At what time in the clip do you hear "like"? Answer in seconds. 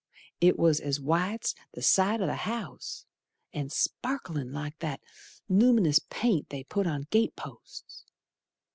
4.51-4.79